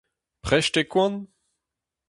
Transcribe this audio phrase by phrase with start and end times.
[0.45, 1.13] Prest eo koan?